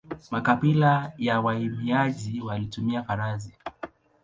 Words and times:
Makabila 0.31 1.11
ya 1.17 1.41
wahamiaji 1.41 2.41
walitumia 2.41 3.03
farasi. 3.03 3.53